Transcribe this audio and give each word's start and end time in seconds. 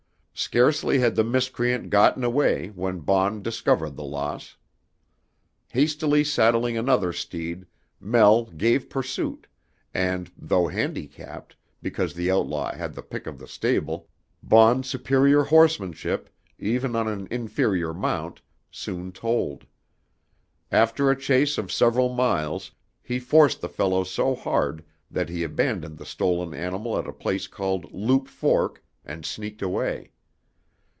Scarcely 0.33 0.97
had 0.97 1.15
the 1.15 1.23
miscreant 1.23 1.91
gotten 1.91 2.23
away 2.23 2.69
when 2.69 3.01
Baughn 3.01 3.43
discovered 3.43 3.95
the 3.95 4.03
loss. 4.03 4.57
Hastily 5.71 6.23
saddling 6.23 6.75
another 6.75 7.13
steed, 7.13 7.67
"Mel" 7.99 8.45
gave 8.45 8.89
pursuit, 8.89 9.45
and 9.93 10.31
though 10.35 10.67
handicapped, 10.67 11.55
because 11.79 12.15
the 12.15 12.31
outlaw 12.31 12.73
had 12.73 12.95
the 12.95 13.03
pick 13.03 13.27
of 13.27 13.37
the 13.37 13.47
stable, 13.47 14.09
Baughn's 14.41 14.89
superior 14.89 15.43
horsemanship, 15.43 16.27
even 16.57 16.95
on 16.95 17.07
an 17.07 17.27
inferior 17.29 17.93
mount, 17.93 18.41
soon 18.71 19.11
told. 19.11 19.67
After 20.71 21.11
a 21.11 21.15
chase 21.19 21.59
of 21.59 21.71
several 21.71 22.09
miles, 22.15 22.71
he 23.03 23.19
forced 23.19 23.61
the 23.61 23.69
fellow 23.69 24.03
so 24.03 24.33
hard 24.33 24.83
that 25.11 25.29
he 25.29 25.43
abandoned 25.43 25.99
the 25.99 26.05
stolen 26.05 26.51
animal 26.55 26.97
at 26.97 27.07
a 27.07 27.13
place 27.13 27.45
called 27.45 27.93
Loup 27.93 28.27
Fork, 28.27 28.83
and 29.05 29.23
sneaked 29.23 29.61
away. 29.61 30.09